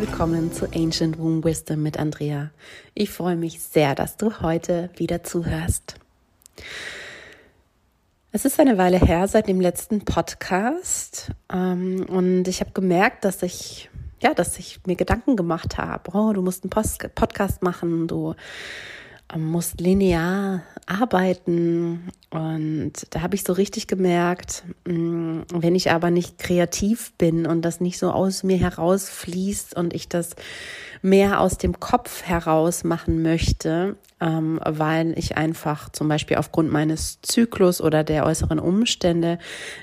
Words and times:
willkommen 0.00 0.52
zu 0.52 0.66
Ancient 0.72 1.18
Womb 1.18 1.44
Wisdom 1.44 1.82
mit 1.82 1.98
Andrea. 1.98 2.50
Ich 2.94 3.10
freue 3.10 3.34
mich 3.34 3.60
sehr, 3.60 3.96
dass 3.96 4.16
du 4.16 4.40
heute 4.40 4.90
wieder 4.94 5.24
zuhörst. 5.24 5.96
Es 8.30 8.44
ist 8.44 8.60
eine 8.60 8.78
Weile 8.78 9.00
her 9.00 9.26
seit 9.26 9.48
dem 9.48 9.60
letzten 9.60 10.04
Podcast 10.04 11.32
ähm, 11.52 12.06
und 12.08 12.46
ich 12.46 12.60
habe 12.60 12.70
gemerkt, 12.70 13.24
dass 13.24 13.42
ich 13.42 13.90
ja, 14.22 14.34
dass 14.34 14.60
ich 14.60 14.78
mir 14.86 14.94
Gedanken 14.94 15.34
gemacht 15.34 15.78
habe. 15.78 16.16
Oh, 16.16 16.32
du 16.32 16.42
musst 16.42 16.62
einen 16.62 16.70
Post 16.70 17.12
Podcast 17.16 17.62
machen, 17.62 18.06
du 18.06 18.36
musst 19.36 19.80
linear 19.80 20.62
arbeiten. 20.86 22.08
Und 22.30 22.92
da 23.10 23.20
habe 23.20 23.34
ich 23.34 23.44
so 23.44 23.52
richtig 23.52 23.86
gemerkt, 23.86 24.64
mm, 24.86 25.40
wenn 25.52 25.74
ich 25.74 25.90
aber 25.90 26.10
nicht 26.10 26.38
kreativ 26.38 27.12
bin 27.18 27.46
und 27.46 27.62
das 27.62 27.80
nicht 27.80 27.98
so 27.98 28.10
aus 28.10 28.42
mir 28.42 28.56
herausfließt 28.56 29.76
und 29.76 29.94
ich 29.94 30.08
das 30.08 30.30
mehr 31.02 31.40
aus 31.40 31.58
dem 31.58 31.78
Kopf 31.78 32.22
heraus 32.22 32.84
machen 32.84 33.22
möchte, 33.22 33.96
ähm, 34.20 34.60
weil 34.64 35.16
ich 35.18 35.36
einfach 35.36 35.90
zum 35.90 36.08
Beispiel 36.08 36.38
aufgrund 36.38 36.72
meines 36.72 37.20
Zyklus 37.22 37.80
oder 37.80 38.04
der 38.04 38.26
äußeren 38.26 38.58
Umstände 38.58 39.38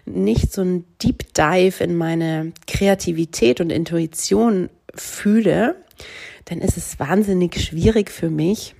nicht 0.05 0.51
so 0.51 0.61
ein 0.61 0.85
Deep 1.01 1.33
Dive 1.33 1.83
in 1.83 1.95
meine 1.95 2.51
Kreativität 2.67 3.61
und 3.61 3.71
Intuition 3.71 4.69
fühle, 4.93 5.75
dann 6.45 6.59
ist 6.59 6.77
es 6.77 6.99
wahnsinnig 6.99 7.59
schwierig 7.59 8.11
für 8.11 8.29
mich, 8.29 8.74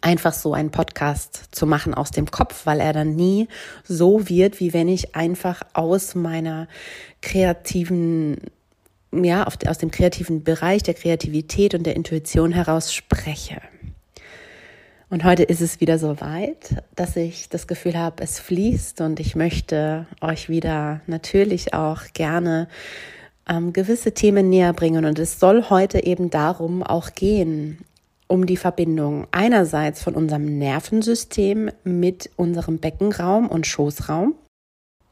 einfach 0.00 0.32
so 0.32 0.54
einen 0.54 0.70
Podcast 0.70 1.48
zu 1.52 1.66
machen 1.66 1.94
aus 1.94 2.10
dem 2.10 2.30
Kopf, 2.30 2.66
weil 2.66 2.80
er 2.80 2.92
dann 2.92 3.14
nie 3.14 3.48
so 3.84 4.28
wird, 4.28 4.60
wie 4.60 4.72
wenn 4.72 4.88
ich 4.88 5.14
einfach 5.14 5.62
aus 5.74 6.14
meiner 6.14 6.68
kreativen, 7.20 8.38
ja, 9.12 9.46
aus 9.46 9.78
dem 9.78 9.90
kreativen 9.90 10.42
Bereich 10.42 10.82
der 10.82 10.94
Kreativität 10.94 11.74
und 11.74 11.84
der 11.84 11.96
Intuition 11.96 12.52
heraus 12.52 12.94
spreche. 12.94 13.60
Und 15.10 15.22
heute 15.22 15.44
ist 15.44 15.60
es 15.60 15.80
wieder 15.80 15.98
so 15.98 16.20
weit, 16.20 16.82
dass 16.96 17.14
ich 17.14 17.48
das 17.48 17.66
Gefühl 17.66 17.96
habe, 17.96 18.22
es 18.22 18.40
fließt 18.40 19.00
und 19.02 19.20
ich 19.20 19.36
möchte 19.36 20.06
euch 20.20 20.48
wieder 20.48 21.02
natürlich 21.06 21.74
auch 21.74 22.00
gerne 22.14 22.68
ähm, 23.48 23.72
gewisse 23.72 24.12
Themen 24.12 24.48
näher 24.48 24.72
bringen. 24.72 25.04
Und 25.04 25.18
es 25.18 25.38
soll 25.38 25.68
heute 25.68 26.04
eben 26.04 26.30
darum 26.30 26.82
auch 26.82 27.14
gehen, 27.14 27.78
um 28.26 28.46
die 28.46 28.56
Verbindung 28.56 29.26
einerseits 29.30 30.02
von 30.02 30.14
unserem 30.14 30.58
Nervensystem 30.58 31.70
mit 31.84 32.30
unserem 32.36 32.78
Beckenraum 32.78 33.48
und 33.48 33.66
Schoßraum. 33.66 34.34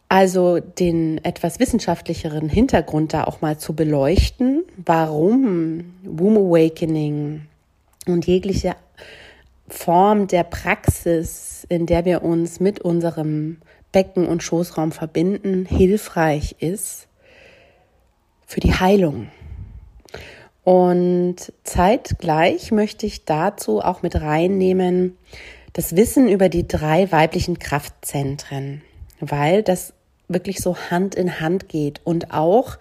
Also 0.09 0.61
den 0.61 1.25
etwas 1.25 1.59
wissenschaftlicheren 1.59 2.49
Hintergrund 2.49 3.15
da 3.15 3.25
auch 3.25 3.41
mal 3.41 3.59
zu 3.59 3.75
beleuchten, 3.75 4.65
warum 4.77 5.95
Womb 6.05 6.37
Awakening 6.37 7.47
und 8.07 8.27
jegliche 8.27 8.77
Form 9.69 10.27
der 10.27 10.45
Praxis, 10.45 11.65
in 11.69 11.87
der 11.87 12.05
wir 12.05 12.23
uns 12.23 12.61
mit 12.61 12.81
unserem 12.81 13.59
Becken- 13.91 14.27
und 14.27 14.43
Schoßraum 14.43 14.93
verbinden, 14.93 15.65
hilfreich 15.65 16.57
ist 16.59 17.09
für 18.47 18.61
die 18.61 18.75
Heilung 18.75 19.29
und 20.65 21.53
zeitgleich 21.65 22.71
möchte 22.71 23.07
ich 23.07 23.25
dazu 23.25 23.81
auch 23.81 24.03
mit 24.03 24.21
reinnehmen 24.21 25.17
das 25.73 25.97
Wissen 25.97 26.29
über 26.29 26.49
die 26.49 26.69
drei 26.69 27.11
weiblichen 27.11 27.59
Kraftzentren, 27.59 28.83
weil 29.21 29.63
das 29.63 29.95
wirklich 30.29 30.61
so 30.61 30.77
Hand 30.91 31.15
in 31.15 31.41
Hand 31.41 31.69
geht 31.69 32.01
und 32.05 32.33
auch 32.33 32.79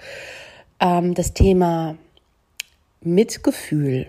ähm, 0.79 1.13
das 1.13 1.33
Thema 1.33 1.95
Mitgefühl. 3.01 4.07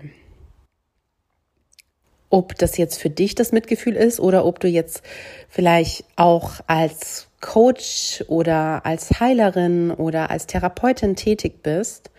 Ob 2.29 2.57
das 2.57 2.77
jetzt 2.77 2.99
für 2.99 3.09
dich 3.09 3.35
das 3.35 3.51
Mitgefühl 3.51 3.95
ist 3.95 4.19
oder 4.19 4.45
ob 4.45 4.59
du 4.59 4.67
jetzt 4.67 5.01
vielleicht 5.49 6.03
auch 6.15 6.59
als 6.67 7.27
Coach 7.41 8.23
oder 8.27 8.85
als 8.85 9.19
Heilerin 9.19 9.91
oder 9.91 10.29
als 10.29 10.47
Therapeutin 10.47 11.15
tätig 11.15 11.63
bist 11.63 12.11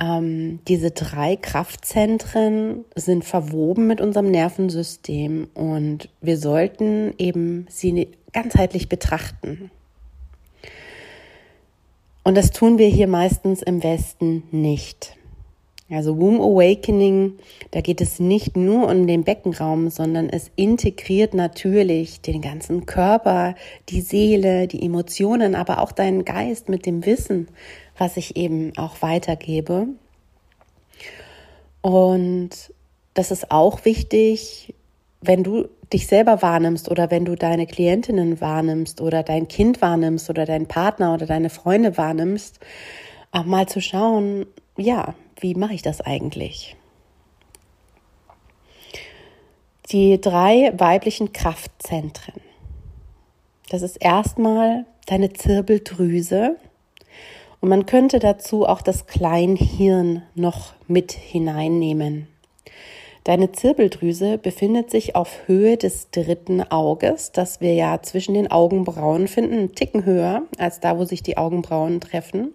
ähm, 0.00 0.60
diese 0.66 0.90
drei 0.90 1.36
Kraftzentren 1.36 2.84
sind 2.96 3.24
verwoben 3.24 3.86
mit 3.86 4.00
unserem 4.00 4.30
Nervensystem 4.30 5.48
und 5.54 6.08
wir 6.20 6.38
sollten 6.38 7.14
eben 7.18 7.66
sie 7.68 8.08
ganzheitlich 8.32 8.88
betrachten. 8.88 9.70
Und 12.22 12.36
das 12.36 12.50
tun 12.50 12.78
wir 12.78 12.88
hier 12.88 13.08
meistens 13.08 13.62
im 13.62 13.82
Westen 13.82 14.44
nicht. 14.50 15.16
Also 15.90 16.20
Womb 16.20 16.40
Awakening, 16.40 17.32
da 17.72 17.80
geht 17.80 18.00
es 18.00 18.20
nicht 18.20 18.56
nur 18.56 18.88
um 18.88 19.08
den 19.08 19.24
Beckenraum, 19.24 19.90
sondern 19.90 20.28
es 20.30 20.52
integriert 20.54 21.34
natürlich 21.34 22.20
den 22.20 22.40
ganzen 22.40 22.86
Körper, 22.86 23.56
die 23.88 24.00
Seele, 24.00 24.68
die 24.68 24.84
Emotionen, 24.84 25.56
aber 25.56 25.82
auch 25.82 25.90
deinen 25.90 26.24
Geist 26.24 26.68
mit 26.68 26.86
dem 26.86 27.04
Wissen, 27.06 27.48
was 28.00 28.16
ich 28.16 28.34
eben 28.36 28.72
auch 28.78 29.02
weitergebe. 29.02 29.88
Und 31.82 32.50
das 33.12 33.30
ist 33.30 33.50
auch 33.50 33.84
wichtig, 33.84 34.74
wenn 35.20 35.44
du 35.44 35.68
dich 35.92 36.06
selber 36.06 36.40
wahrnimmst 36.40 36.90
oder 36.90 37.10
wenn 37.10 37.26
du 37.26 37.36
deine 37.36 37.66
Klientinnen 37.66 38.40
wahrnimmst 38.40 39.02
oder 39.02 39.22
dein 39.22 39.48
Kind 39.48 39.82
wahrnimmst 39.82 40.30
oder 40.30 40.46
deinen 40.46 40.66
Partner 40.66 41.12
oder 41.12 41.26
deine 41.26 41.50
Freunde 41.50 41.98
wahrnimmst, 41.98 42.58
auch 43.32 43.44
mal 43.44 43.68
zu 43.68 43.82
schauen, 43.82 44.46
ja, 44.78 45.14
wie 45.38 45.54
mache 45.54 45.74
ich 45.74 45.82
das 45.82 46.00
eigentlich? 46.00 46.76
Die 49.90 50.18
drei 50.18 50.72
weiblichen 50.74 51.34
Kraftzentren. 51.34 52.40
Das 53.68 53.82
ist 53.82 53.96
erstmal 53.96 54.86
deine 55.06 55.34
Zirbeldrüse, 55.34 56.56
und 57.60 57.68
man 57.68 57.86
könnte 57.86 58.18
dazu 58.18 58.66
auch 58.66 58.82
das 58.82 59.06
Kleinhirn 59.06 60.22
noch 60.34 60.72
mit 60.88 61.12
hineinnehmen. 61.12 62.28
Deine 63.24 63.52
Zirbeldrüse 63.52 64.38
befindet 64.38 64.90
sich 64.90 65.14
auf 65.14 65.46
Höhe 65.46 65.76
des 65.76 66.10
dritten 66.10 66.62
Auges, 66.62 67.32
das 67.32 67.60
wir 67.60 67.74
ja 67.74 68.00
zwischen 68.02 68.32
den 68.34 68.50
Augenbrauen 68.50 69.28
finden, 69.28 69.54
einen 69.54 69.74
Ticken 69.74 70.06
höher 70.06 70.42
als 70.58 70.80
da, 70.80 70.98
wo 70.98 71.04
sich 71.04 71.22
die 71.22 71.36
Augenbrauen 71.36 72.00
treffen. 72.00 72.54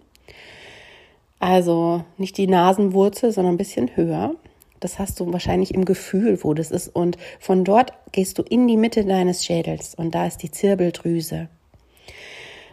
Also 1.40 2.04
nicht 2.18 2.38
die 2.38 2.48
Nasenwurzel, 2.48 3.32
sondern 3.32 3.54
ein 3.54 3.60
bisschen 3.60 3.96
höher. 3.96 4.34
Das 4.80 4.98
hast 4.98 5.20
du 5.20 5.32
wahrscheinlich 5.32 5.74
im 5.74 5.86
Gefühl, 5.86 6.44
wo 6.44 6.56
das 6.56 6.72
ist. 6.72 6.88
Und 6.88 7.18
von 7.40 7.64
dort 7.64 7.94
gehst 8.12 8.40
du 8.40 8.42
in 8.42 8.68
die 8.68 8.78
Mitte 8.78 9.06
deines 9.06 9.46
Schädels 9.46 9.94
und 9.94 10.16
da 10.16 10.26
ist 10.26 10.42
die 10.42 10.52
Zirbeldrüse. 10.52 11.48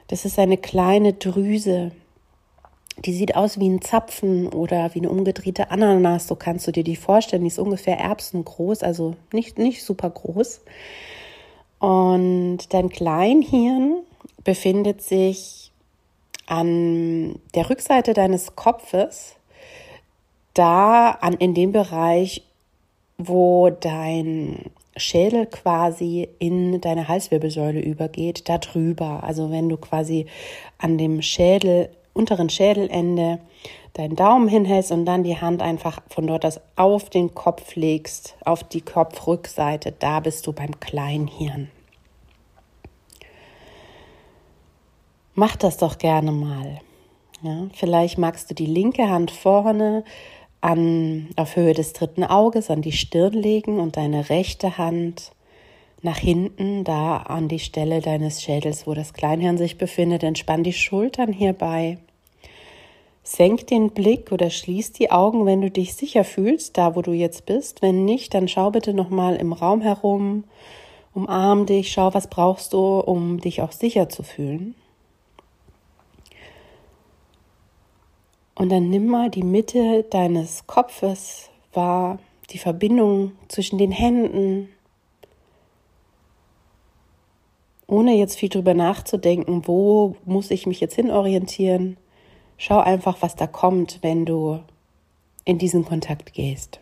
Das 0.08 0.24
ist 0.24 0.38
eine 0.38 0.56
kleine 0.56 1.12
Drüse, 1.12 1.92
die 2.98 3.12
sieht 3.12 3.36
aus 3.36 3.58
wie 3.58 3.68
ein 3.68 3.80
Zapfen 3.80 4.48
oder 4.48 4.94
wie 4.94 4.98
eine 4.98 5.10
umgedrehte 5.10 5.70
Ananas, 5.70 6.28
so 6.28 6.36
kannst 6.36 6.66
du 6.66 6.72
dir 6.72 6.84
die 6.84 6.96
vorstellen. 6.96 7.42
Die 7.42 7.48
ist 7.48 7.58
ungefähr 7.58 7.98
erbsengroß, 7.98 8.82
also 8.82 9.14
nicht, 9.32 9.58
nicht 9.58 9.82
super 9.82 10.10
groß. 10.10 10.60
Und 11.78 12.58
dein 12.70 12.90
Kleinhirn 12.90 14.02
befindet 14.44 15.02
sich 15.02 15.72
an 16.46 17.40
der 17.54 17.70
Rückseite 17.70 18.12
deines 18.12 18.54
Kopfes, 18.56 19.36
da 20.54 21.10
an, 21.10 21.34
in 21.34 21.54
dem 21.54 21.72
Bereich, 21.72 22.44
wo 23.16 23.70
dein 23.70 24.70
Schädel 24.96 25.46
quasi 25.46 26.28
in 26.38 26.80
deine 26.80 27.08
Halswirbelsäule 27.08 27.80
übergeht, 27.80 28.48
da 28.48 28.58
drüber. 28.58 29.22
Also 29.24 29.50
wenn 29.50 29.68
du 29.68 29.78
quasi 29.78 30.26
an 30.78 30.98
dem 30.98 31.22
Schädel 31.22 31.88
unteren 32.12 32.48
Schädelende 32.50 33.38
deinen 33.94 34.16
Daumen 34.16 34.48
hinhältst 34.48 34.92
und 34.92 35.04
dann 35.04 35.22
die 35.22 35.40
Hand 35.40 35.62
einfach 35.62 36.00
von 36.08 36.26
dort 36.26 36.46
aus 36.46 36.60
auf 36.76 37.10
den 37.10 37.34
Kopf 37.34 37.76
legst, 37.76 38.36
auf 38.44 38.64
die 38.64 38.80
Kopfrückseite, 38.80 39.92
da 39.98 40.20
bist 40.20 40.46
du 40.46 40.52
beim 40.52 40.80
Kleinhirn. 40.80 41.70
Mach 45.34 45.56
das 45.56 45.78
doch 45.78 45.98
gerne 45.98 46.32
mal. 46.32 46.80
Ja, 47.42 47.66
vielleicht 47.74 48.18
magst 48.18 48.50
du 48.50 48.54
die 48.54 48.66
linke 48.66 49.08
Hand 49.08 49.30
vorne 49.30 50.04
an, 50.60 51.30
auf 51.36 51.56
Höhe 51.56 51.74
des 51.74 51.92
dritten 51.92 52.22
Auges 52.22 52.70
an 52.70 52.82
die 52.82 52.92
Stirn 52.92 53.32
legen 53.32 53.80
und 53.80 53.96
deine 53.96 54.28
rechte 54.28 54.78
Hand 54.78 55.32
nach 56.02 56.18
hinten, 56.18 56.84
da 56.84 57.18
an 57.18 57.48
die 57.48 57.60
Stelle 57.60 58.00
deines 58.00 58.42
Schädels, 58.42 58.86
wo 58.86 58.94
das 58.94 59.12
Kleinhirn 59.14 59.56
sich 59.56 59.78
befindet. 59.78 60.24
Entspann 60.24 60.64
die 60.64 60.72
Schultern 60.72 61.32
hierbei. 61.32 61.98
Senk 63.22 63.68
den 63.68 63.90
Blick 63.90 64.32
oder 64.32 64.50
schließ 64.50 64.92
die 64.92 65.12
Augen, 65.12 65.46
wenn 65.46 65.60
du 65.60 65.70
dich 65.70 65.94
sicher 65.94 66.24
fühlst, 66.24 66.76
da 66.76 66.96
wo 66.96 67.02
du 67.02 67.12
jetzt 67.12 67.46
bist. 67.46 67.80
Wenn 67.80 68.04
nicht, 68.04 68.34
dann 68.34 68.48
schau 68.48 68.72
bitte 68.72 68.94
nochmal 68.94 69.36
im 69.36 69.52
Raum 69.52 69.80
herum, 69.80 70.42
umarm 71.14 71.66
dich, 71.66 71.92
schau, 71.92 72.12
was 72.14 72.26
brauchst 72.26 72.72
du, 72.72 72.98
um 72.98 73.40
dich 73.40 73.62
auch 73.62 73.70
sicher 73.70 74.08
zu 74.08 74.24
fühlen. 74.24 74.74
Und 78.56 78.70
dann 78.70 78.90
nimm 78.90 79.06
mal 79.06 79.30
die 79.30 79.44
Mitte 79.44 80.02
deines 80.10 80.66
Kopfes 80.66 81.50
wahr, 81.72 82.18
die 82.50 82.58
Verbindung 82.58 83.32
zwischen 83.48 83.78
den 83.78 83.92
Händen, 83.92 84.68
ohne 87.92 88.16
jetzt 88.16 88.38
viel 88.38 88.48
drüber 88.48 88.74
nachzudenken, 88.74 89.66
wo 89.66 90.16
muss 90.24 90.50
ich 90.50 90.66
mich 90.66 90.80
jetzt 90.80 90.94
hinorientieren. 90.94 91.98
Schau 92.56 92.78
einfach, 92.78 93.18
was 93.20 93.36
da 93.36 93.46
kommt, 93.46 93.98
wenn 94.02 94.24
du 94.24 94.60
in 95.44 95.58
diesen 95.58 95.84
Kontakt 95.84 96.32
gehst. 96.32 96.80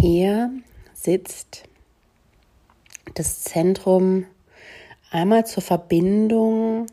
Hier 0.00 0.52
sitzt 0.94 1.64
das 3.14 3.42
Zentrum 3.42 4.26
einmal 5.10 5.44
zur 5.44 5.64
Verbindung 5.64 6.86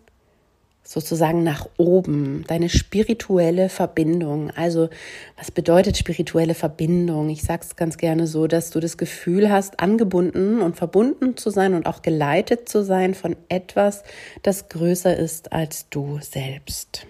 sozusagen 0.84 1.44
nach 1.44 1.68
oben, 1.78 2.46
deine 2.48 2.68
spirituelle 2.68 3.70
Verbindung. 3.70 4.50
Also 4.50 4.90
was 5.38 5.52
bedeutet 5.52 5.98
spirituelle 5.98 6.56
Verbindung? 6.56 7.30
Ich 7.30 7.44
sage 7.44 7.62
es 7.64 7.76
ganz 7.76 7.98
gerne 7.98 8.26
so, 8.26 8.48
dass 8.48 8.72
du 8.72 8.80
das 8.80 8.98
Gefühl 8.98 9.52
hast, 9.52 9.80
angebunden 9.80 10.62
und 10.62 10.76
verbunden 10.76 11.38
zu 11.38 11.52
sein 11.52 11.76
und 11.76 11.86
auch 11.86 12.02
geleitet 12.02 12.68
zu 12.68 12.84
sein 12.84 13.14
von 13.14 13.36
etwas, 13.50 14.02
das 14.42 14.68
größer 14.68 15.16
ist 15.16 15.54
als 15.54 15.90
du 15.90 16.18
selbst. 16.22 17.06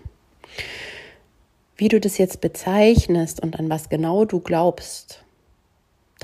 Wie 1.77 1.87
du 1.87 2.01
das 2.01 2.17
jetzt 2.17 2.41
bezeichnest 2.41 3.41
und 3.41 3.57
an 3.57 3.69
was 3.69 3.87
genau 3.87 4.25
du 4.25 4.41
glaubst, 4.41 5.24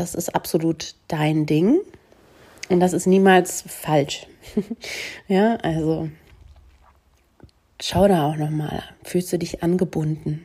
das 0.01 0.15
ist 0.15 0.33
absolut 0.33 0.95
dein 1.07 1.45
Ding 1.45 1.79
und 2.69 2.79
das 2.79 2.91
ist 2.91 3.05
niemals 3.05 3.61
falsch. 3.61 4.25
ja, 5.27 5.57
also 5.57 6.09
schau 7.79 8.07
da 8.07 8.27
auch 8.27 8.35
noch 8.35 8.49
mal, 8.49 8.83
fühlst 9.03 9.31
du 9.31 9.37
dich 9.37 9.61
angebunden? 9.61 10.43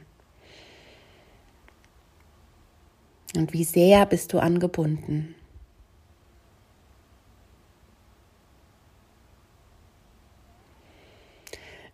Und 3.34 3.54
wie 3.54 3.64
sehr 3.64 4.04
bist 4.04 4.34
du 4.34 4.38
angebunden? 4.38 5.34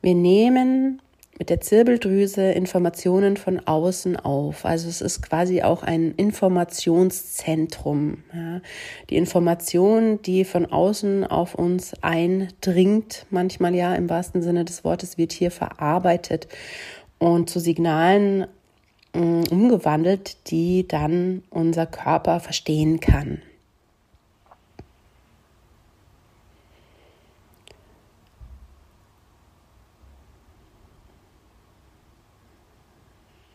Wir 0.00 0.16
nehmen 0.16 1.00
mit 1.42 1.50
der 1.50 1.60
Zirbeldrüse 1.60 2.52
Informationen 2.52 3.36
von 3.36 3.58
außen 3.58 4.16
auf. 4.16 4.64
Also 4.64 4.88
es 4.88 5.00
ist 5.00 5.22
quasi 5.22 5.62
auch 5.62 5.82
ein 5.82 6.14
Informationszentrum. 6.14 8.18
Ja. 8.32 8.60
Die 9.10 9.16
Information, 9.16 10.22
die 10.22 10.44
von 10.44 10.66
außen 10.66 11.26
auf 11.26 11.56
uns 11.56 11.94
eindringt, 12.00 13.26
manchmal 13.30 13.74
ja 13.74 13.92
im 13.96 14.08
wahrsten 14.08 14.40
Sinne 14.40 14.64
des 14.64 14.84
Wortes, 14.84 15.18
wird 15.18 15.32
hier 15.32 15.50
verarbeitet 15.50 16.46
und 17.18 17.50
zu 17.50 17.58
Signalen 17.58 18.46
äh, 19.12 19.18
umgewandelt, 19.18 20.48
die 20.48 20.86
dann 20.86 21.42
unser 21.50 21.86
Körper 21.86 22.38
verstehen 22.38 23.00
kann. 23.00 23.42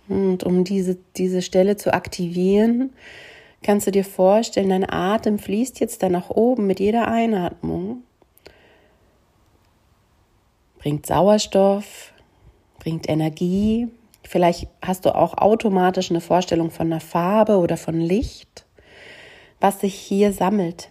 Und 0.09 0.43
um 0.43 0.63
diese, 0.63 0.97
diese 1.15 1.41
Stelle 1.41 1.75
zu 1.75 1.93
aktivieren, 1.93 2.93
kannst 3.63 3.87
du 3.87 3.91
dir 3.91 4.05
vorstellen, 4.05 4.69
dein 4.69 4.89
Atem 4.89 5.39
fließt 5.39 5.79
jetzt 5.79 6.03
dann 6.03 6.13
nach 6.13 6.29
oben 6.29 6.67
mit 6.67 6.79
jeder 6.79 7.07
Einatmung, 7.07 8.03
bringt 10.79 11.05
Sauerstoff, 11.05 12.13
bringt 12.79 13.09
Energie. 13.09 13.87
Vielleicht 14.23 14.67
hast 14.81 15.05
du 15.05 15.15
auch 15.15 15.37
automatisch 15.37 16.09
eine 16.09 16.21
Vorstellung 16.21 16.71
von 16.71 16.87
einer 16.87 17.01
Farbe 17.01 17.57
oder 17.57 17.77
von 17.77 17.99
Licht, 17.99 18.65
was 19.59 19.81
sich 19.81 19.95
hier 19.95 20.31
sammelt 20.31 20.89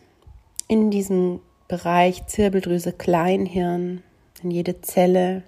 in 0.68 0.90
diesem 0.90 1.40
Bereich 1.68 2.26
Zirbeldrüse, 2.26 2.92
Kleinhirn, 2.92 4.02
in 4.42 4.50
jede 4.50 4.80
Zelle, 4.80 5.42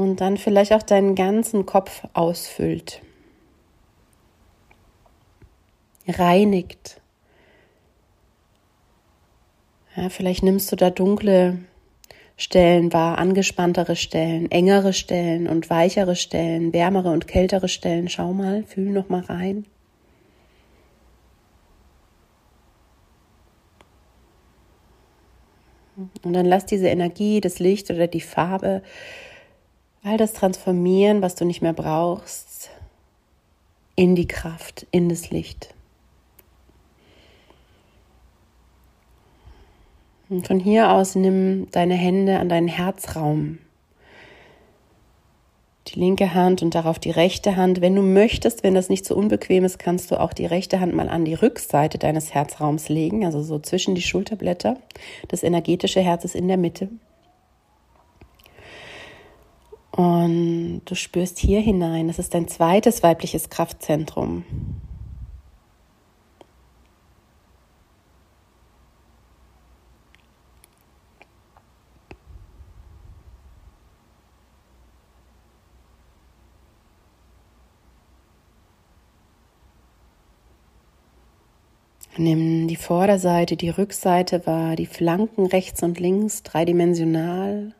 und 0.00 0.22
dann 0.22 0.38
vielleicht 0.38 0.72
auch 0.72 0.82
deinen 0.82 1.14
ganzen 1.14 1.66
Kopf 1.66 2.04
ausfüllt, 2.14 3.02
reinigt. 6.08 7.02
Ja, 9.94 10.08
vielleicht 10.08 10.42
nimmst 10.42 10.72
du 10.72 10.76
da 10.76 10.88
dunkle 10.88 11.58
Stellen 12.38 12.94
wahr, 12.94 13.18
angespanntere 13.18 13.94
Stellen, 13.94 14.50
engere 14.50 14.94
Stellen 14.94 15.46
und 15.46 15.68
weichere 15.68 16.16
Stellen, 16.16 16.72
wärmere 16.72 17.10
und 17.10 17.28
kältere 17.28 17.68
Stellen. 17.68 18.08
Schau 18.08 18.32
mal, 18.32 18.64
fühl 18.64 18.90
noch 18.90 19.10
mal 19.10 19.20
rein. 19.20 19.66
Und 26.22 26.32
dann 26.32 26.46
lass 26.46 26.64
diese 26.64 26.88
Energie, 26.88 27.42
das 27.42 27.58
Licht 27.58 27.90
oder 27.90 28.06
die 28.06 28.22
Farbe 28.22 28.82
all 30.02 30.16
das 30.16 30.32
transformieren, 30.32 31.22
was 31.22 31.34
du 31.34 31.44
nicht 31.44 31.62
mehr 31.62 31.72
brauchst, 31.72 32.70
in 33.96 34.14
die 34.14 34.28
Kraft, 34.28 34.86
in 34.90 35.08
das 35.08 35.30
Licht. 35.30 35.74
Und 40.28 40.46
von 40.46 40.60
hier 40.60 40.92
aus 40.92 41.16
nimm 41.16 41.66
deine 41.72 41.94
Hände 41.94 42.38
an 42.38 42.48
deinen 42.48 42.68
Herzraum. 42.68 43.58
Die 45.88 45.98
linke 45.98 46.34
Hand 46.34 46.62
und 46.62 46.76
darauf 46.76 47.00
die 47.00 47.10
rechte 47.10 47.56
Hand. 47.56 47.80
Wenn 47.80 47.96
du 47.96 48.02
möchtest, 48.02 48.62
wenn 48.62 48.74
das 48.74 48.88
nicht 48.88 49.04
so 49.04 49.16
unbequem 49.16 49.64
ist, 49.64 49.80
kannst 49.80 50.12
du 50.12 50.20
auch 50.20 50.32
die 50.32 50.46
rechte 50.46 50.78
Hand 50.78 50.94
mal 50.94 51.08
an 51.08 51.24
die 51.24 51.34
Rückseite 51.34 51.98
deines 51.98 52.32
Herzraums 52.32 52.88
legen, 52.88 53.24
also 53.24 53.42
so 53.42 53.58
zwischen 53.58 53.96
die 53.96 54.02
Schulterblätter. 54.02 54.76
Das 55.26 55.42
energetische 55.42 56.00
Herz 56.00 56.24
ist 56.24 56.36
in 56.36 56.46
der 56.46 56.58
Mitte. 56.58 56.90
Und 60.00 60.80
du 60.86 60.94
spürst 60.94 61.38
hier 61.38 61.60
hinein, 61.60 62.08
das 62.08 62.18
ist 62.18 62.32
dein 62.32 62.48
zweites 62.48 63.02
weibliches 63.02 63.50
Kraftzentrum. 63.50 64.44
Nimm 82.16 82.68
die 82.68 82.76
Vorderseite, 82.76 83.56
die 83.56 83.68
Rückseite 83.68 84.46
wahr, 84.46 84.76
die 84.76 84.86
Flanken 84.86 85.44
rechts 85.44 85.82
und 85.82 86.00
links 86.00 86.42
dreidimensional. 86.42 87.74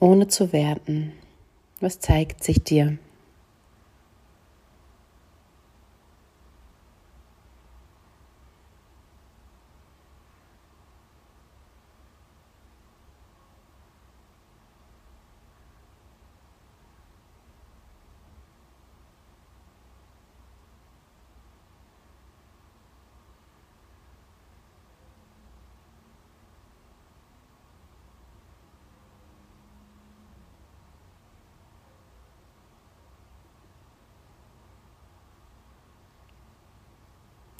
Ohne 0.00 0.28
zu 0.28 0.52
werten. 0.52 1.12
Was 1.80 2.00
zeigt 2.00 2.44
sich 2.44 2.62
dir? 2.62 2.98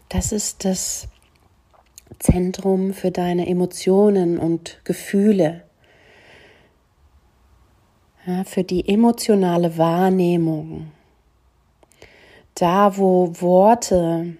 Das 0.09 0.33
ist 0.33 0.65
das 0.65 1.07
Zentrum 2.19 2.95
für 2.95 3.11
deine 3.11 3.47
Emotionen 3.47 4.39
und 4.39 4.81
Gefühle, 4.85 5.65
ja, 8.27 8.45
für 8.45 8.65
die 8.65 8.89
emotionale 8.89 9.77
Wahrnehmung. 9.77 10.93
Da, 12.55 12.97
wo 12.97 13.33
Worte 13.41 14.37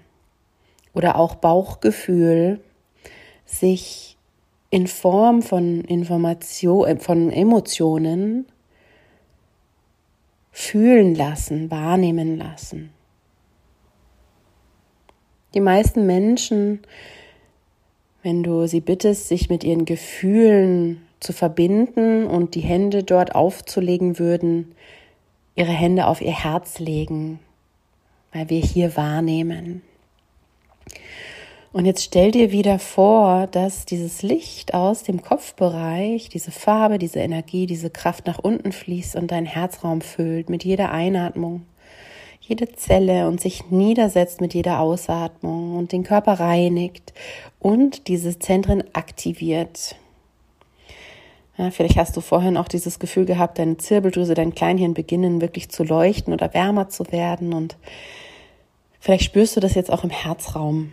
oder 0.95 1.17
auch 1.17 1.35
Bauchgefühl 1.35 2.61
sich 3.45 4.17
in 4.71 4.87
Form 4.87 5.43
von 5.43 5.83
Information, 5.83 6.89
äh, 6.89 6.99
von 6.99 7.31
Emotionen 7.31 8.47
fühlen 10.51 11.15
lassen, 11.15 11.71
wahrnehmen 11.71 12.39
lassen. 12.39 12.91
Die 15.55 15.61
meisten 15.61 16.07
Menschen, 16.07 16.81
wenn 18.23 18.43
du 18.43 18.67
sie 18.67 18.81
bittest, 18.81 19.29
sich 19.29 19.49
mit 19.49 19.65
ihren 19.65 19.85
Gefühlen 19.85 21.03
zu 21.21 21.33
verbinden 21.33 22.27
und 22.27 22.55
die 22.55 22.61
Hände 22.61 23.03
dort 23.03 23.35
aufzulegen 23.35 24.19
würden, 24.19 24.75
ihre 25.55 25.73
Hände 25.73 26.07
auf 26.07 26.21
ihr 26.21 26.33
Herz 26.33 26.79
legen, 26.79 27.41
weil 28.33 28.51
wir 28.51 28.61
hier 28.61 28.97
wahrnehmen. 28.97 29.83
Und 31.73 31.85
jetzt 31.85 32.03
stell 32.03 32.31
dir 32.31 32.51
wieder 32.51 32.79
vor, 32.79 33.47
dass 33.47 33.85
dieses 33.85 34.23
Licht 34.23 34.75
aus 34.75 35.03
dem 35.03 35.23
Kopfbereich, 35.23 36.29
diese 36.29 36.51
Farbe, 36.51 36.99
diese 36.99 37.21
Energie, 37.21 37.67
diese 37.67 37.91
Kraft 37.91 38.27
nach 38.27 38.39
unten 38.39 38.73
fließt 38.73 39.17
und 39.17 39.31
dein 39.31 39.45
Herzraum 39.45 40.01
füllt 40.01 40.49
mit 40.49 40.65
jeder 40.65 40.91
Einatmung, 40.91 41.67
jede 42.49 42.73
Zelle 42.73 43.29
und 43.29 43.43
sich 43.43 43.71
niedersetzt 43.71 44.41
mit 44.41 44.55
jeder 44.55 44.81
Ausatmung 44.81 45.77
und 45.77 45.93
den 45.93 46.03
Körper 46.03 46.41
reinigt 46.41 47.13
und 47.59 48.09
diese 48.09 48.39
Zentren 48.39 48.83
aktiviert. 48.95 49.97
Ja, 51.59 51.71
vielleicht 51.71 51.99
hast 51.99 52.17
du 52.17 52.23
vorhin 52.23 52.57
auch 52.57 52.69
dieses 52.69 52.99
Gefühl 52.99 53.27
gehabt, 53.27 53.59
deine 53.59 53.77
Zirbeldrüse, 53.77 54.33
dein 54.33 54.55
Kleinhirn 54.55 54.95
beginnen 54.95 55.43
wirklich 55.43 55.69
zu 55.69 55.85
leuchten 55.85 56.33
oder 56.33 56.55
wärmer 56.55 56.89
zu 56.89 57.13
werden 57.13 57.53
und 57.53 57.77
vielleicht 58.99 59.25
spürst 59.25 59.57
du 59.57 59.61
das 59.61 59.75
jetzt 59.75 59.93
auch 59.93 60.03
im 60.03 60.11
Herzraum. 60.11 60.91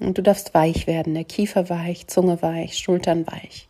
Und 0.00 0.18
du 0.18 0.22
darfst 0.22 0.52
weich 0.52 0.88
werden, 0.88 1.14
der 1.14 1.24
Kiefer 1.24 1.70
weich, 1.70 2.08
Zunge 2.08 2.42
weich, 2.42 2.76
Schultern 2.76 3.24
weich. 3.26 3.68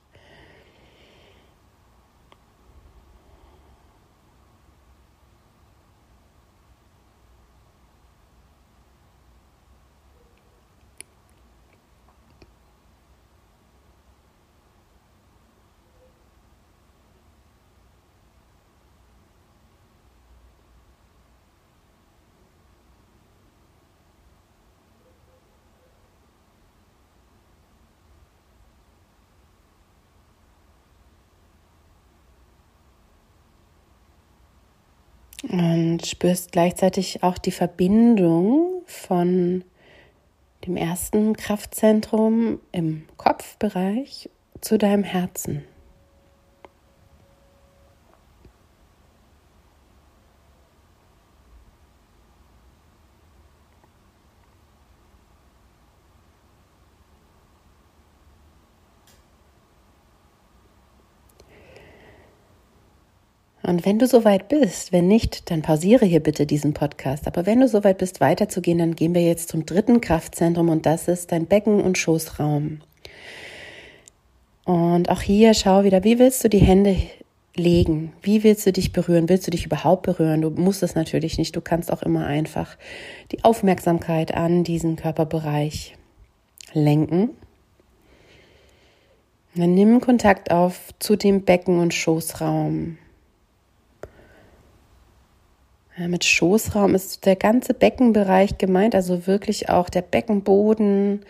Spürst 36.08 36.52
gleichzeitig 36.52 37.22
auch 37.22 37.38
die 37.38 37.52
Verbindung 37.52 38.82
von 38.86 39.64
dem 40.66 40.76
ersten 40.76 41.36
Kraftzentrum 41.36 42.60
im 42.72 43.06
Kopfbereich 43.16 44.30
zu 44.60 44.78
deinem 44.78 45.04
Herzen. 45.04 45.64
Und 63.66 63.84
wenn 63.84 63.98
du 63.98 64.06
soweit 64.06 64.48
bist, 64.48 64.92
wenn 64.92 65.08
nicht, 65.08 65.50
dann 65.50 65.60
pausiere 65.60 66.06
hier 66.06 66.20
bitte 66.20 66.46
diesen 66.46 66.72
Podcast. 66.72 67.26
Aber 67.26 67.46
wenn 67.46 67.58
du 67.58 67.66
soweit 67.66 67.98
bist, 67.98 68.20
weiterzugehen, 68.20 68.78
dann 68.78 68.94
gehen 68.94 69.12
wir 69.12 69.22
jetzt 69.22 69.48
zum 69.48 69.66
dritten 69.66 70.00
Kraftzentrum 70.00 70.68
und 70.68 70.86
das 70.86 71.08
ist 71.08 71.32
dein 71.32 71.46
Becken- 71.46 71.82
und 71.82 71.98
Schoßraum. 71.98 72.80
Und 74.66 75.10
auch 75.10 75.20
hier 75.20 75.52
schau 75.52 75.82
wieder, 75.82 76.04
wie 76.04 76.20
willst 76.20 76.44
du 76.44 76.48
die 76.48 76.60
Hände 76.60 76.96
legen? 77.56 78.12
Wie 78.22 78.44
willst 78.44 78.66
du 78.66 78.72
dich 78.72 78.92
berühren? 78.92 79.28
Willst 79.28 79.48
du 79.48 79.50
dich 79.50 79.66
überhaupt 79.66 80.04
berühren? 80.04 80.42
Du 80.42 80.50
musst 80.50 80.84
es 80.84 80.94
natürlich 80.94 81.36
nicht. 81.36 81.56
Du 81.56 81.60
kannst 81.60 81.92
auch 81.92 82.04
immer 82.04 82.24
einfach 82.24 82.76
die 83.32 83.42
Aufmerksamkeit 83.42 84.32
an 84.32 84.62
diesen 84.62 84.94
Körperbereich 84.94 85.96
lenken. 86.72 87.30
dann 89.56 89.74
nimm 89.74 90.00
Kontakt 90.00 90.52
auf 90.52 90.90
zu 91.00 91.16
dem 91.16 91.44
Becken- 91.44 91.80
und 91.80 91.94
Schoßraum. 91.94 92.98
Mit 95.98 96.24
Schoßraum 96.24 96.94
ist 96.94 97.24
der 97.24 97.36
ganze 97.36 97.72
Beckenbereich 97.72 98.58
gemeint, 98.58 98.94
also 98.94 99.26
wirklich 99.26 99.70
auch 99.70 99.88
der 99.88 100.02
Beckenboden, 100.02 101.20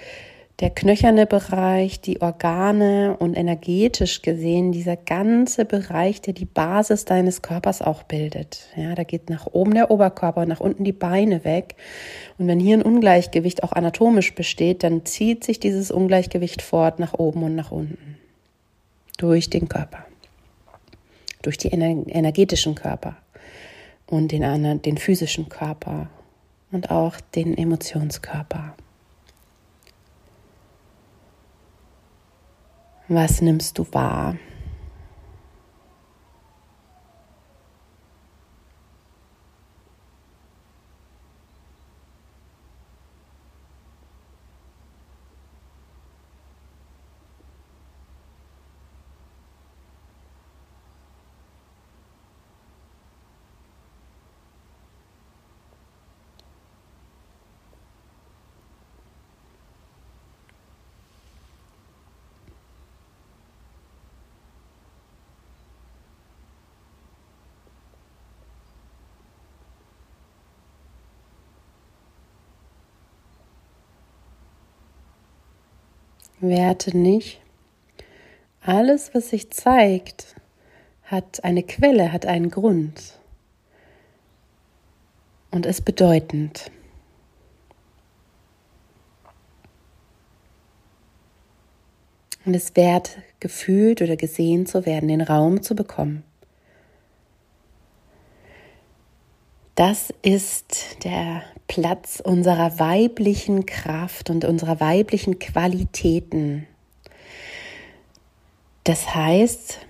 der 0.58 0.70
knöcherne 0.70 1.26
Bereich, 1.26 2.00
die 2.00 2.20
Organe 2.20 3.16
und 3.16 3.36
energetisch 3.36 4.22
gesehen 4.22 4.72
dieser 4.72 4.96
ganze 4.96 5.66
Bereich, 5.66 6.20
der 6.20 6.32
die 6.32 6.46
Basis 6.46 7.04
deines 7.04 7.42
Körpers 7.42 7.80
auch 7.80 8.02
bildet. 8.02 8.66
Ja, 8.74 8.96
da 8.96 9.04
geht 9.04 9.30
nach 9.30 9.46
oben 9.46 9.74
der 9.74 9.90
Oberkörper 9.90 10.40
und 10.40 10.48
nach 10.48 10.60
unten 10.60 10.82
die 10.82 10.92
Beine 10.92 11.44
weg. 11.44 11.76
Und 12.38 12.48
wenn 12.48 12.58
hier 12.58 12.76
ein 12.76 12.82
Ungleichgewicht 12.82 13.62
auch 13.62 13.72
anatomisch 13.72 14.34
besteht, 14.34 14.82
dann 14.82 15.04
zieht 15.04 15.44
sich 15.44 15.60
dieses 15.60 15.92
Ungleichgewicht 15.92 16.60
fort 16.60 16.98
nach 16.98 17.14
oben 17.14 17.44
und 17.44 17.54
nach 17.54 17.70
unten. 17.70 18.16
Durch 19.18 19.48
den 19.48 19.68
Körper. 19.68 20.06
Durch 21.42 21.56
die 21.56 21.68
energetischen 21.68 22.74
Körper 22.74 23.16
und 24.06 24.32
den 24.32 24.44
anderen, 24.44 24.82
den 24.82 24.98
physischen 24.98 25.48
Körper 25.48 26.08
und 26.70 26.90
auch 26.90 27.20
den 27.34 27.56
Emotionskörper. 27.56 28.74
Was 33.08 33.40
nimmst 33.40 33.78
du 33.78 33.86
wahr? 33.92 34.36
Werte 76.40 76.96
nicht. 76.96 77.40
Alles, 78.60 79.14
was 79.14 79.30
sich 79.30 79.50
zeigt, 79.50 80.34
hat 81.04 81.44
eine 81.44 81.62
Quelle, 81.62 82.12
hat 82.12 82.26
einen 82.26 82.50
Grund 82.50 83.18
und 85.50 85.66
ist 85.66 85.84
bedeutend. 85.84 86.70
Und 92.44 92.54
es 92.54 92.76
wert, 92.76 93.18
gefühlt 93.40 94.02
oder 94.02 94.16
gesehen 94.16 94.66
zu 94.66 94.86
werden, 94.86 95.08
den 95.08 95.20
Raum 95.20 95.62
zu 95.62 95.74
bekommen. 95.74 96.22
Das 99.76 100.08
ist 100.22 101.04
der 101.04 101.42
Platz 101.68 102.22
unserer 102.24 102.78
weiblichen 102.78 103.66
Kraft 103.66 104.30
und 104.30 104.46
unserer 104.46 104.80
weiblichen 104.80 105.38
Qualitäten. 105.38 106.66
Das 108.84 109.14
heißt, 109.14 109.80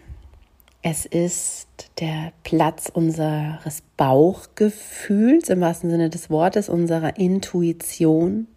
es 0.82 1.06
ist 1.06 1.68
der 2.00 2.32
Platz 2.42 2.90
unseres 2.92 3.84
Bauchgefühls, 3.96 5.50
im 5.50 5.60
wahrsten 5.60 5.90
Sinne 5.90 6.10
des 6.10 6.30
Wortes, 6.30 6.68
unserer 6.68 7.16
Intuition, 7.16 8.48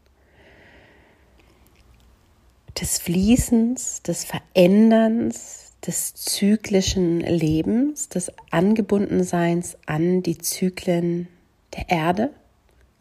des 2.81 2.97
Fließens, 2.97 4.01
des 4.01 4.25
Veränderns, 4.25 5.68
des 5.85 6.13
zyklischen 6.13 7.21
Lebens, 7.21 8.09
des 8.09 8.31
Angebundenseins 8.51 9.77
an 9.85 10.21
die 10.23 10.37
Zyklen 10.37 11.27
der 11.75 11.89
Erde 11.89 12.31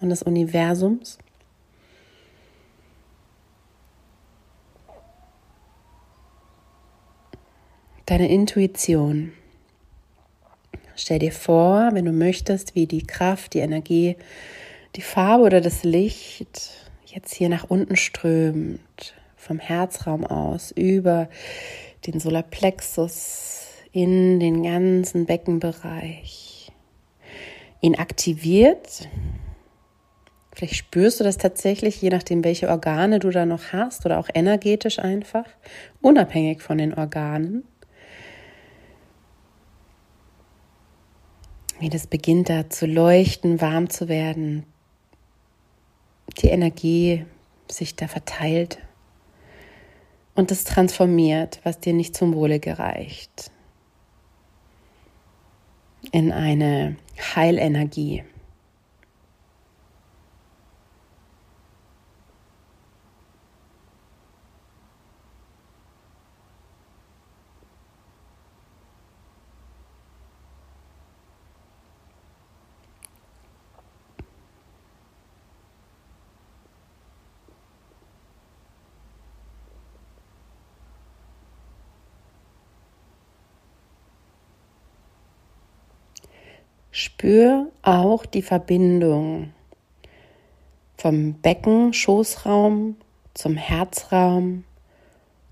und 0.01 0.11
des 0.11 0.23
Universums. 0.23 1.19
Deine 8.07 8.29
Intuition. 8.29 9.33
Stell 10.97 11.19
dir 11.19 11.33
vor, 11.33 11.91
wenn 11.93 12.07
du 12.07 12.13
möchtest, 12.13 12.75
wie 12.75 12.87
die 12.87 13.07
Kraft, 13.07 13.55
die 13.55 13.59
Energie, 13.59 14.17
die 14.97 15.03
Farbe 15.03 15.45
oder 15.45 15.61
das 15.61 15.85
Licht 15.85 16.71
jetzt 17.07 17.35
hier 17.35 17.49
nach 17.49 17.65
unten 17.69 17.97
strömt, 17.97 19.15
vom 19.37 19.59
Herzraum 19.59 20.25
aus, 20.25 20.73
über 20.73 21.29
den 22.09 22.21
Solarplexus 22.21 23.67
in 23.93 24.41
den 24.41 24.63
ganzen 24.63 25.27
Beckenbereich. 25.27 26.73
Ihn 27.83 27.97
aktiviert. 27.97 29.09
Vielleicht 30.53 30.77
spürst 30.77 31.21
du 31.21 31.25
das 31.25 31.37
tatsächlich, 31.37 32.01
je 32.01 32.09
nachdem, 32.09 32.43
welche 32.45 32.71
Organe 32.71 33.19
du 33.19 33.31
da 33.31 33.45
noch 33.45 33.73
hast 33.73 34.07
oder 34.07 34.19
auch 34.19 34.29
energetisch 34.33 34.99
einfach, 34.99 35.45
unabhängig 36.01 36.63
von 36.63 36.79
den 36.79 36.95
Organen. 36.95 37.65
Wie 41.79 41.91
das 41.91 42.07
beginnt 42.07 42.49
da 42.49 42.71
zu 42.71 42.87
leuchten, 42.87 43.61
warm 43.61 43.91
zu 43.91 44.09
werden, 44.09 44.65
die 46.39 46.49
Energie 46.49 47.27
sich 47.71 47.95
da 47.95 48.09
verteilt 48.09 48.79
und 50.39 50.53
es 50.53 50.63
transformiert, 50.63 51.59
was 51.65 51.81
dir 51.81 51.93
nicht 51.93 52.17
zum 52.17 52.33
Wohle 52.33 52.61
gereicht, 52.61 53.51
in 56.13 56.31
eine 56.31 56.95
Heilenergie. 57.35 58.23
Spür 87.29 87.67
auch 87.83 88.25
die 88.25 88.41
Verbindung 88.41 89.53
vom 90.97 91.35
Becken, 91.35 91.93
Schoßraum 91.93 92.97
zum 93.35 93.55
Herzraum, 93.55 94.65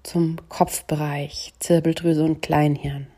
zum 0.03 0.39
Kopfbereich, 0.49 1.53
Zirbeldrüse 1.59 2.25
und 2.25 2.41
Kleinhirn. 2.41 3.09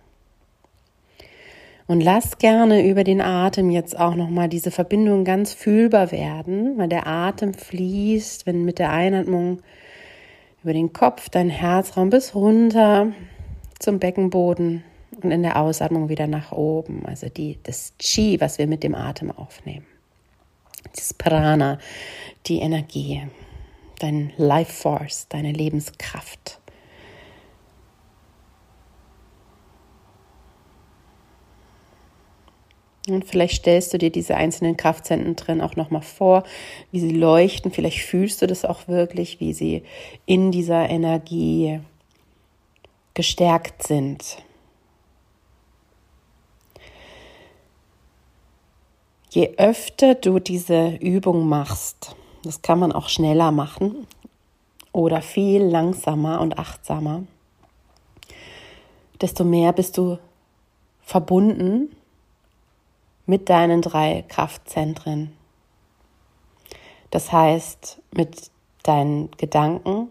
Und 1.87 2.01
lass 2.01 2.38
gerne 2.38 2.85
über 2.85 3.05
den 3.05 3.21
Atem 3.21 3.71
jetzt 3.71 3.97
auch 3.97 4.16
nochmal 4.16 4.49
diese 4.49 4.73
Verbindung 4.73 5.25
ganz 5.25 5.53
fühlbar 5.53 6.11
werden, 6.11 6.77
weil 6.79 6.88
der 6.88 7.07
Atem 7.07 7.55
fließt, 7.55 8.44
wenn 8.44 8.64
mit 8.64 8.81
der 8.81 8.90
Einatmung 8.90 9.61
über 10.64 10.73
den 10.73 10.92
Kopf, 10.92 11.29
dein 11.29 11.49
Herzraum 11.49 12.11
bis 12.11 12.35
runter 12.35 13.12
zum 13.79 14.01
Beckenboden 14.01 14.83
und 15.23 15.31
in 15.31 15.42
der 15.42 15.61
Ausatmung 15.61 16.09
wieder 16.09 16.27
nach 16.27 16.53
oben. 16.53 17.05
Also 17.07 17.29
die, 17.29 17.59
das 17.62 17.94
Chi, 17.99 18.40
was 18.40 18.59
wir 18.59 18.66
mit 18.66 18.83
dem 18.83 18.94
Atem 18.94 19.31
aufnehmen. 19.31 19.87
Das 20.94 21.12
Prana, 21.14 21.79
die 22.47 22.61
Energie, 22.61 23.27
dein 23.99 24.33
Life 24.37 24.73
Force, 24.73 25.27
deine 25.29 25.53
Lebenskraft. 25.53 26.61
Und 33.09 33.25
vielleicht 33.25 33.62
stellst 33.62 33.92
du 33.94 33.99
dir 33.99 34.11
diese 34.11 34.37
einzelnen 34.37 34.77
Kraftzentren 34.77 35.35
drin 35.35 35.61
auch 35.61 35.77
nochmal 35.77 36.03
vor, 36.03 36.44
wie 36.92 37.01
sie 37.01 37.11
leuchten. 37.11 37.73
Vielleicht 37.73 38.01
fühlst 38.01 38.42
du 38.42 38.47
das 38.47 38.64
auch 38.64 38.87
wirklich, 38.87 39.40
wie 39.40 39.55
sie 39.55 39.83
in 40.27 40.53
dieser 40.53 40.88
Energie 40.88 41.81
gestärkt 43.14 43.83
sind. 43.83 44.42
Je 49.30 49.54
öfter 49.58 50.14
du 50.14 50.38
diese 50.38 50.96
Übung 50.96 51.48
machst, 51.48 52.16
das 52.44 52.62
kann 52.62 52.78
man 52.78 52.92
auch 52.92 53.10
schneller 53.10 53.52
machen 53.52 54.06
oder 54.92 55.20
viel 55.20 55.62
langsamer 55.62 56.40
und 56.40 56.58
achtsamer, 56.58 57.24
desto 59.20 59.44
mehr 59.44 59.74
bist 59.74 59.98
du 59.98 60.18
verbunden 61.02 61.94
mit 63.26 63.50
deinen 63.50 63.82
drei 63.82 64.24
Kraftzentren. 64.28 65.32
Das 67.10 67.30
heißt, 67.30 68.00
mit 68.12 68.50
deinen 68.82 69.30
Gedanken 69.32 70.08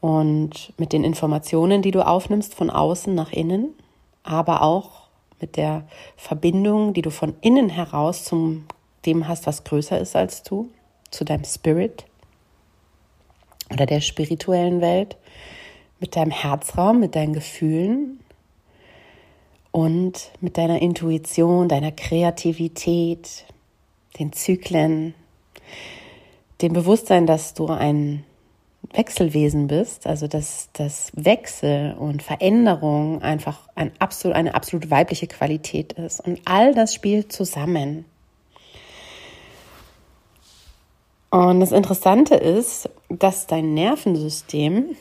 und 0.00 0.72
mit 0.76 0.92
den 0.92 1.04
Informationen, 1.04 1.82
die 1.82 1.92
du 1.92 2.04
aufnimmst 2.04 2.54
von 2.56 2.70
außen 2.70 3.14
nach 3.14 3.32
innen, 3.32 3.74
aber 4.24 4.62
auch 4.62 5.07
mit 5.40 5.56
der 5.56 5.86
Verbindung, 6.16 6.94
die 6.94 7.02
du 7.02 7.10
von 7.10 7.34
innen 7.40 7.68
heraus 7.68 8.24
zum 8.24 8.66
dem 9.06 9.28
hast, 9.28 9.46
was 9.46 9.64
größer 9.64 9.98
ist 9.98 10.16
als 10.16 10.42
du, 10.42 10.68
zu 11.10 11.24
deinem 11.24 11.44
Spirit 11.44 12.04
oder 13.70 13.86
der 13.86 14.00
spirituellen 14.00 14.80
Welt, 14.80 15.16
mit 16.00 16.16
deinem 16.16 16.30
Herzraum, 16.30 17.00
mit 17.00 17.14
deinen 17.14 17.32
Gefühlen 17.32 18.20
und 19.70 20.30
mit 20.40 20.56
deiner 20.56 20.80
Intuition, 20.80 21.68
deiner 21.68 21.92
Kreativität, 21.92 23.44
den 24.18 24.32
Zyklen, 24.32 25.14
dem 26.62 26.72
Bewusstsein, 26.72 27.26
dass 27.26 27.54
du 27.54 27.66
ein 27.66 28.24
Wechselwesen 28.92 29.66
bist, 29.66 30.06
also 30.06 30.26
dass 30.26 30.70
das 30.72 31.12
Wechsel 31.14 31.94
und 31.98 32.22
Veränderung 32.22 33.22
einfach 33.22 33.68
ein 33.74 33.92
absolut, 33.98 34.36
eine 34.36 34.54
absolut 34.54 34.90
weibliche 34.90 35.26
Qualität 35.26 35.92
ist. 35.92 36.20
Und 36.20 36.40
all 36.46 36.74
das 36.74 36.94
spielt 36.94 37.32
zusammen. 37.32 38.06
Und 41.30 41.60
das 41.60 41.72
Interessante 41.72 42.34
ist, 42.34 42.88
dass 43.10 43.46
dein 43.46 43.74
Nervensystem 43.74 44.96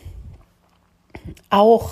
auch 1.50 1.92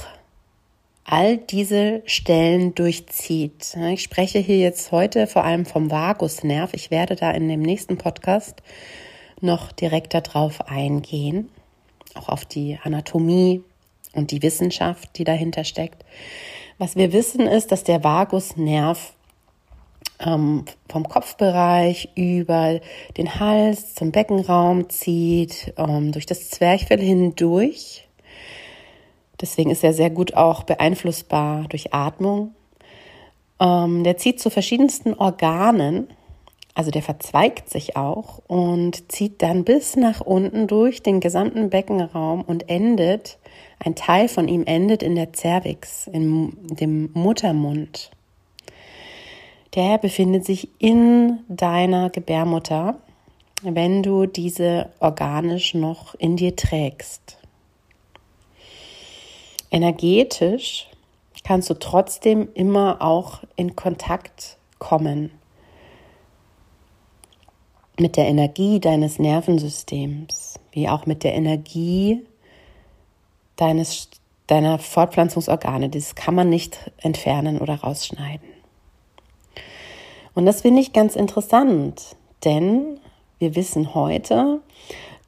all 1.05 1.37
diese 1.37 2.01
Stellen 2.05 2.75
durchzieht. 2.75 3.77
Ich 3.91 4.03
spreche 4.03 4.39
hier 4.39 4.57
jetzt 4.57 4.91
heute 4.91 5.27
vor 5.27 5.45
allem 5.45 5.65
vom 5.65 5.91
Vagusnerv. 5.91 6.73
Ich 6.73 6.91
werde 6.91 7.15
da 7.15 7.31
in 7.31 7.47
dem 7.47 7.61
nächsten 7.61 7.97
Podcast 7.97 8.61
noch 9.39 9.71
direkt 9.71 10.13
darauf 10.13 10.67
eingehen 10.67 11.49
auch 12.15 12.29
auf 12.29 12.45
die 12.45 12.79
Anatomie 12.83 13.63
und 14.13 14.31
die 14.31 14.41
Wissenschaft, 14.41 15.17
die 15.17 15.23
dahinter 15.23 15.63
steckt. 15.63 16.05
Was 16.77 16.95
wir 16.95 17.13
wissen 17.13 17.47
ist, 17.47 17.71
dass 17.71 17.83
der 17.83 18.03
Vagusnerv 18.03 19.13
ähm, 20.19 20.65
vom 20.89 21.07
Kopfbereich 21.07 22.09
über 22.15 22.79
den 23.17 23.39
Hals 23.39 23.95
zum 23.95 24.11
Beckenraum 24.11 24.89
zieht, 24.89 25.73
ähm, 25.77 26.11
durch 26.11 26.25
das 26.25 26.49
Zwerchfell 26.49 27.01
hindurch. 27.01 28.07
Deswegen 29.41 29.71
ist 29.71 29.83
er 29.83 29.93
sehr 29.93 30.09
gut 30.09 30.33
auch 30.33 30.63
beeinflussbar 30.63 31.65
durch 31.69 31.93
Atmung. 31.93 32.55
Ähm, 33.59 34.03
der 34.03 34.17
zieht 34.17 34.39
zu 34.39 34.49
verschiedensten 34.49 35.13
Organen 35.13 36.09
also 36.75 36.91
der 36.91 37.01
verzweigt 37.01 37.69
sich 37.69 37.95
auch 37.95 38.41
und 38.47 39.09
zieht 39.09 39.41
dann 39.41 39.63
bis 39.63 39.95
nach 39.95 40.19
unten 40.19 40.67
durch 40.67 41.01
den 41.01 41.21
gesamten 41.21 41.69
Beckenraum 41.69 42.41
und 42.41 42.69
endet, 42.69 43.37
ein 43.79 43.95
Teil 43.95 44.27
von 44.27 44.49
ihm 44.49 44.63
endet 44.65 45.01
in 45.01 45.15
der 45.15 45.29
Cervix, 45.33 46.07
in 46.07 46.53
dem 46.75 47.11
Muttermund. 47.13 48.11
Der 49.73 49.97
befindet 49.97 50.45
sich 50.45 50.69
in 50.77 51.39
deiner 51.47 52.09
Gebärmutter, 52.09 52.99
wenn 53.61 54.03
du 54.03 54.25
diese 54.25 54.89
organisch 54.99 55.73
noch 55.75 56.13
in 56.15 56.35
dir 56.35 56.57
trägst. 56.57 57.37
Energetisch 59.71 60.89
kannst 61.45 61.69
du 61.69 61.73
trotzdem 61.75 62.49
immer 62.53 63.01
auch 63.01 63.43
in 63.55 63.77
Kontakt 63.77 64.57
kommen 64.77 65.31
mit 67.99 68.17
der 68.17 68.27
Energie 68.27 68.79
deines 68.79 69.19
Nervensystems, 69.19 70.59
wie 70.71 70.89
auch 70.89 71.05
mit 71.05 71.23
der 71.23 71.33
Energie 71.33 72.25
deines, 73.55 74.09
deiner 74.47 74.79
Fortpflanzungsorgane. 74.79 75.89
Das 75.89 76.15
kann 76.15 76.33
man 76.35 76.49
nicht 76.49 76.91
entfernen 76.97 77.59
oder 77.59 77.75
rausschneiden. 77.75 78.49
Und 80.33 80.45
das 80.45 80.61
finde 80.61 80.81
ich 80.81 80.93
ganz 80.93 81.15
interessant, 81.15 82.15
denn 82.43 82.99
wir 83.39 83.55
wissen 83.55 83.95
heute, 83.95 84.59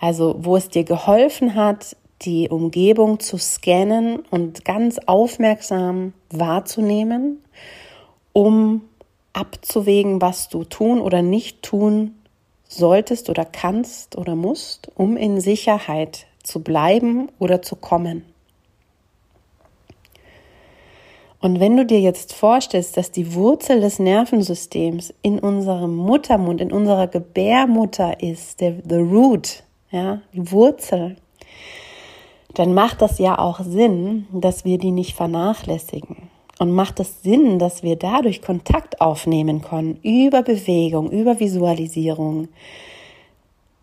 Also 0.00 0.34
wo 0.40 0.56
es 0.56 0.68
dir 0.68 0.82
geholfen 0.82 1.54
hat, 1.54 1.96
die 2.22 2.48
Umgebung 2.48 3.20
zu 3.20 3.38
scannen 3.38 4.18
und 4.32 4.64
ganz 4.64 4.98
aufmerksam 5.06 6.12
wahrzunehmen, 6.30 7.40
um 8.32 8.82
abzuwägen, 9.32 10.20
was 10.20 10.48
du 10.48 10.64
tun 10.64 11.00
oder 11.00 11.22
nicht 11.22 11.62
tun 11.62 12.16
solltest 12.74 13.30
oder 13.30 13.44
kannst 13.44 14.16
oder 14.16 14.34
musst, 14.34 14.90
um 14.94 15.16
in 15.16 15.40
Sicherheit 15.40 16.26
zu 16.42 16.62
bleiben 16.62 17.28
oder 17.38 17.62
zu 17.62 17.76
kommen. 17.76 18.24
Und 21.40 21.60
wenn 21.60 21.76
du 21.76 21.84
dir 21.84 22.00
jetzt 22.00 22.32
vorstellst, 22.32 22.96
dass 22.96 23.10
die 23.10 23.34
Wurzel 23.34 23.80
des 23.80 23.98
Nervensystems 23.98 25.12
in 25.20 25.38
unserem 25.38 25.94
Muttermund, 25.94 26.62
in 26.62 26.72
unserer 26.72 27.06
Gebärmutter 27.06 28.22
ist, 28.22 28.62
der 28.62 28.76
the 28.88 28.96
root, 28.96 29.62
ja, 29.90 30.22
die 30.32 30.50
Wurzel, 30.50 31.16
dann 32.54 32.72
macht 32.72 33.02
das 33.02 33.18
ja 33.18 33.38
auch 33.38 33.60
Sinn, 33.60 34.26
dass 34.32 34.64
wir 34.64 34.78
die 34.78 34.90
nicht 34.90 35.16
vernachlässigen. 35.16 36.30
Und 36.58 36.72
macht 36.72 37.00
es 37.00 37.22
Sinn, 37.22 37.58
dass 37.58 37.82
wir 37.82 37.96
dadurch 37.96 38.40
Kontakt 38.40 39.00
aufnehmen 39.00 39.60
können 39.62 39.98
über 40.02 40.42
Bewegung, 40.42 41.10
über 41.10 41.40
Visualisierung 41.40 42.48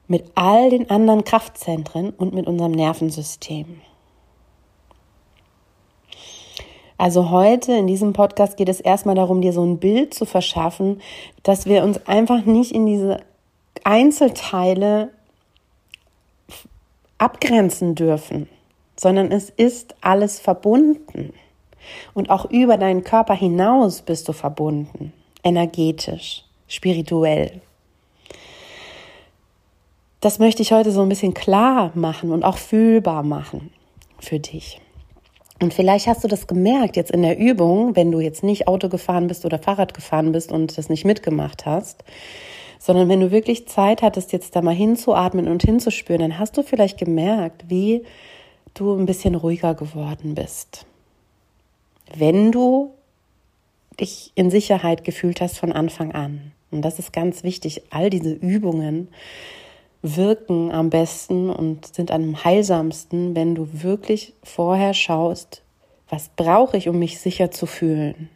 mit 0.07 0.25
all 0.35 0.69
den 0.69 0.89
anderen 0.89 1.23
Kraftzentren 1.23 2.09
und 2.11 2.33
mit 2.33 2.47
unserem 2.47 2.71
Nervensystem. 2.71 3.81
Also 6.97 7.31
heute 7.31 7.73
in 7.73 7.87
diesem 7.87 8.13
Podcast 8.13 8.57
geht 8.57 8.69
es 8.69 8.79
erstmal 8.79 9.15
darum, 9.15 9.41
dir 9.41 9.53
so 9.53 9.65
ein 9.65 9.79
Bild 9.79 10.13
zu 10.13 10.25
verschaffen, 10.25 11.01
dass 11.41 11.65
wir 11.65 11.83
uns 11.83 12.05
einfach 12.05 12.45
nicht 12.45 12.71
in 12.73 12.85
diese 12.85 13.21
Einzelteile 13.83 15.09
abgrenzen 17.17 17.95
dürfen, 17.95 18.47
sondern 18.95 19.31
es 19.31 19.49
ist 19.49 19.95
alles 20.01 20.39
verbunden. 20.39 21.33
Und 22.13 22.29
auch 22.29 22.45
über 22.49 22.77
deinen 22.77 23.03
Körper 23.03 23.33
hinaus 23.33 24.01
bist 24.01 24.27
du 24.27 24.33
verbunden, 24.33 25.13
energetisch, 25.43 26.43
spirituell. 26.67 27.61
Das 30.19 30.39
möchte 30.39 30.61
ich 30.61 30.71
heute 30.71 30.91
so 30.91 31.01
ein 31.01 31.09
bisschen 31.09 31.33
klar 31.33 31.91
machen 31.95 32.31
und 32.31 32.43
auch 32.43 32.57
fühlbar 32.57 33.23
machen 33.23 33.71
für 34.19 34.39
dich. 34.39 34.79
Und 35.59 35.73
vielleicht 35.73 36.07
hast 36.07 36.23
du 36.23 36.27
das 36.27 36.47
gemerkt 36.47 36.95
jetzt 36.95 37.11
in 37.11 37.21
der 37.21 37.37
Übung, 37.37 37.95
wenn 37.95 38.11
du 38.11 38.19
jetzt 38.19 38.43
nicht 38.43 38.67
Auto 38.67 38.89
gefahren 38.89 39.27
bist 39.27 39.45
oder 39.45 39.59
Fahrrad 39.59 39.93
gefahren 39.93 40.31
bist 40.31 40.51
und 40.51 40.77
das 40.77 40.89
nicht 40.89 41.05
mitgemacht 41.05 41.65
hast, 41.65 42.03
sondern 42.79 43.09
wenn 43.09 43.19
du 43.19 43.31
wirklich 43.31 43.67
Zeit 43.67 44.01
hattest, 44.01 44.31
jetzt 44.31 44.55
da 44.55 44.61
mal 44.61 44.73
hinzuatmen 44.73 45.47
und 45.47 45.61
hinzuspüren, 45.61 46.21
dann 46.21 46.39
hast 46.39 46.57
du 46.57 46.63
vielleicht 46.63 46.97
gemerkt, 46.97 47.65
wie 47.67 48.03
du 48.73 48.95
ein 48.95 49.05
bisschen 49.05 49.35
ruhiger 49.35 49.75
geworden 49.75 50.33
bist 50.33 50.85
wenn 52.19 52.51
du 52.51 52.91
dich 53.99 54.31
in 54.35 54.49
Sicherheit 54.49 55.03
gefühlt 55.03 55.41
hast 55.41 55.57
von 55.57 55.71
Anfang 55.71 56.11
an. 56.11 56.51
Und 56.71 56.81
das 56.83 56.99
ist 56.99 57.13
ganz 57.13 57.43
wichtig. 57.43 57.83
All 57.89 58.09
diese 58.09 58.31
Übungen 58.31 59.09
wirken 60.01 60.71
am 60.71 60.89
besten 60.89 61.49
und 61.49 61.93
sind 61.93 62.11
am 62.11 62.43
heilsamsten, 62.43 63.35
wenn 63.35 63.55
du 63.55 63.67
wirklich 63.71 64.33
vorher 64.43 64.93
schaust, 64.93 65.61
was 66.09 66.29
brauche 66.35 66.77
ich, 66.77 66.89
um 66.89 66.97
mich 66.97 67.19
sicher 67.19 67.51
zu 67.51 67.65
fühlen. 67.65 68.29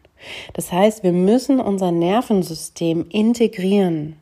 Das 0.54 0.72
heißt, 0.72 1.04
wir 1.04 1.12
müssen 1.12 1.60
unser 1.60 1.92
Nervensystem 1.92 3.06
integrieren. 3.10 4.18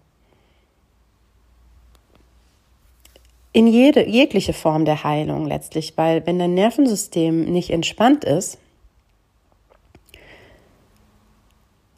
In 3.51 3.67
jede, 3.67 4.07
jegliche 4.09 4.53
Form 4.53 4.85
der 4.85 5.03
Heilung 5.03 5.45
letztlich, 5.45 5.93
weil 5.95 6.25
wenn 6.25 6.39
dein 6.39 6.55
Nervensystem 6.55 7.45
nicht 7.51 7.69
entspannt 7.69 8.23
ist, 8.23 8.57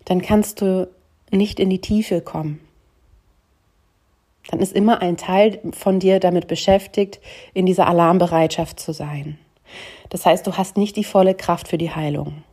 dann 0.06 0.22
kannst 0.22 0.62
du 0.62 0.88
nicht 1.32 1.60
in 1.60 1.70
die 1.70 1.82
Tiefe 1.82 2.22
kommen. 2.22 2.62
Dann 4.48 4.60
ist 4.60 4.74
immer 4.74 5.02
ein 5.02 5.18
Teil 5.18 5.60
von 5.74 6.00
dir 6.00 6.20
damit 6.20 6.48
beschäftigt, 6.48 7.20
in 7.54 7.65
dieser 7.65 7.88
Alarmbereitschaft 7.88 8.80
zu 8.80 8.94
sein. 8.94 9.39
Das 10.10 10.26
heißt, 10.26 10.46
du 10.46 10.54
hast 10.54 10.78
nicht 10.78 10.96
die 10.96 11.04
volle 11.04 11.34
Kraft 11.34 11.68
für 11.68 11.80
die 11.80 11.91
Heilung. 11.91 12.44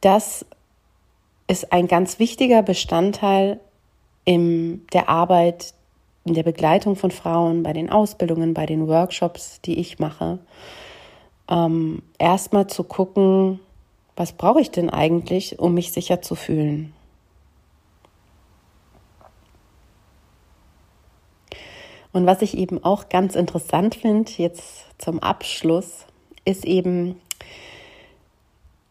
Das 0.00 0.44
ist 1.46 1.72
ein 1.72 1.88
ganz 1.88 2.18
wichtiger 2.18 2.62
Bestandteil 2.62 3.60
in 4.24 4.86
der 4.92 5.08
Arbeit, 5.08 5.72
in 6.24 6.34
der 6.34 6.42
Begleitung 6.42 6.94
von 6.94 7.10
Frauen, 7.10 7.62
bei 7.62 7.72
den 7.72 7.90
Ausbildungen, 7.90 8.54
bei 8.54 8.66
den 8.66 8.86
Workshops, 8.86 9.60
die 9.62 9.78
ich 9.78 9.98
mache. 9.98 10.38
Ähm, 11.48 12.02
Erstmal 12.18 12.66
zu 12.66 12.84
gucken, 12.84 13.60
was 14.18 14.32
brauche 14.32 14.60
ich 14.60 14.72
denn 14.72 14.90
eigentlich, 14.90 15.60
um 15.60 15.74
mich 15.74 15.92
sicher 15.92 16.20
zu 16.20 16.34
fühlen? 16.34 16.92
Und 22.12 22.26
was 22.26 22.42
ich 22.42 22.58
eben 22.58 22.82
auch 22.82 23.08
ganz 23.10 23.36
interessant 23.36 23.94
finde, 23.94 24.32
jetzt 24.36 24.86
zum 24.98 25.20
Abschluss, 25.20 26.04
ist 26.44 26.64
eben 26.64 27.20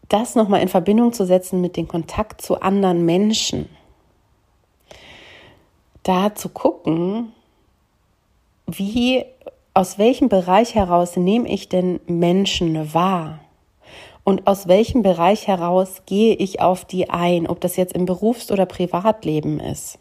das 0.08 0.34
nochmal 0.34 0.62
in 0.62 0.68
Verbindung 0.68 1.12
zu 1.12 1.26
setzen 1.26 1.60
mit 1.60 1.76
dem 1.76 1.88
Kontakt 1.88 2.40
zu 2.40 2.62
anderen 2.62 3.04
Menschen. 3.04 3.68
da 6.04 6.34
zu 6.34 6.48
gucken, 6.48 7.34
wie, 8.66 9.26
aus 9.74 9.98
welchem 9.98 10.30
Bereich 10.30 10.74
heraus 10.74 11.18
nehme 11.18 11.46
ich 11.50 11.68
denn 11.68 12.00
Menschen 12.06 12.94
wahr? 12.94 13.40
Und 14.28 14.46
aus 14.46 14.68
welchem 14.68 15.00
Bereich 15.00 15.46
heraus 15.46 16.02
gehe 16.04 16.34
ich 16.34 16.60
auf 16.60 16.84
die 16.84 17.08
ein, 17.08 17.46
ob 17.46 17.62
das 17.62 17.76
jetzt 17.76 17.94
im 17.94 18.04
Berufs- 18.04 18.52
oder 18.52 18.66
Privatleben 18.66 19.58
ist? 19.58 19.98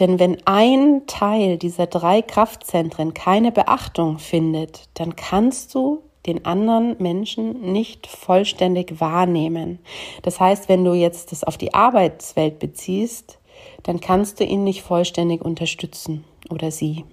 Denn 0.00 0.18
wenn 0.18 0.38
ein 0.46 1.02
Teil 1.06 1.58
dieser 1.58 1.86
drei 1.86 2.22
Kraftzentren 2.22 3.12
keine 3.12 3.52
Beachtung 3.52 4.18
findet, 4.18 4.88
dann 4.94 5.16
kannst 5.16 5.74
du 5.74 6.00
den 6.24 6.46
anderen 6.46 6.96
Menschen 6.98 7.72
nicht 7.72 8.06
vollständig 8.06 9.02
wahrnehmen. 9.02 9.78
Das 10.22 10.40
heißt, 10.40 10.70
wenn 10.70 10.82
du 10.82 10.94
jetzt 10.94 11.30
das 11.30 11.44
auf 11.44 11.58
die 11.58 11.74
Arbeitswelt 11.74 12.58
beziehst, 12.58 13.38
dann 13.82 14.00
kannst 14.00 14.40
du 14.40 14.44
ihn 14.44 14.64
nicht 14.64 14.80
vollständig 14.80 15.44
unterstützen 15.44 16.24
oder 16.48 16.70
sie. 16.70 17.04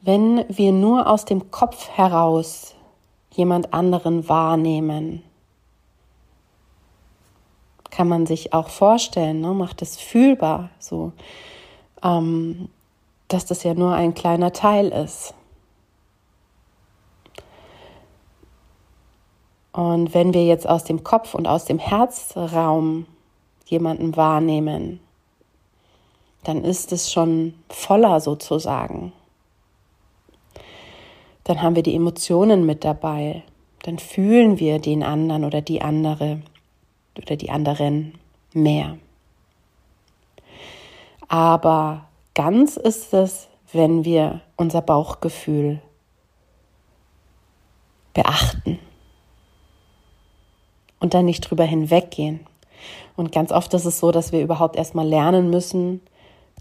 Wenn 0.00 0.44
wir 0.48 0.72
nur 0.72 1.08
aus 1.08 1.24
dem 1.24 1.50
Kopf 1.50 1.88
heraus 1.88 2.74
jemand 3.32 3.74
anderen 3.74 4.28
wahrnehmen, 4.28 5.24
kann 7.90 8.06
man 8.06 8.26
sich 8.26 8.52
auch 8.52 8.68
vorstellen, 8.68 9.40
ne, 9.40 9.52
macht 9.54 9.82
es 9.82 9.96
fühlbar, 9.96 10.70
so, 10.78 11.12
ähm, 12.02 12.68
dass 13.26 13.44
das 13.44 13.64
ja 13.64 13.74
nur 13.74 13.92
ein 13.92 14.14
kleiner 14.14 14.52
Teil 14.52 14.88
ist. 14.88 15.34
Und 19.72 20.14
wenn 20.14 20.32
wir 20.32 20.44
jetzt 20.44 20.68
aus 20.68 20.84
dem 20.84 21.02
Kopf 21.02 21.34
und 21.34 21.46
aus 21.46 21.64
dem 21.64 21.78
Herzraum 21.78 23.06
jemanden 23.66 24.16
wahrnehmen, 24.16 25.00
dann 26.44 26.64
ist 26.64 26.92
es 26.92 27.12
schon 27.12 27.54
voller 27.68 28.20
sozusagen. 28.20 29.12
Dann 31.48 31.62
haben 31.62 31.76
wir 31.76 31.82
die 31.82 31.94
Emotionen 31.94 32.66
mit 32.66 32.84
dabei. 32.84 33.42
Dann 33.82 33.98
fühlen 33.98 34.58
wir 34.58 34.80
den 34.80 35.02
anderen 35.02 35.46
oder 35.46 35.62
die 35.62 35.80
andere 35.80 36.42
oder 37.16 37.36
die 37.36 37.48
anderen 37.48 38.18
mehr. 38.52 38.98
Aber 41.26 42.04
ganz 42.34 42.76
ist 42.76 43.14
es, 43.14 43.48
wenn 43.72 44.04
wir 44.04 44.42
unser 44.56 44.82
Bauchgefühl 44.82 45.80
beachten 48.12 48.78
und 51.00 51.14
dann 51.14 51.24
nicht 51.24 51.40
drüber 51.40 51.64
hinweggehen. 51.64 52.40
Und 53.16 53.32
ganz 53.32 53.52
oft 53.52 53.72
ist 53.72 53.86
es 53.86 54.00
so, 54.00 54.12
dass 54.12 54.32
wir 54.32 54.42
überhaupt 54.42 54.76
erstmal 54.76 55.08
lernen 55.08 55.48
müssen, 55.48 56.02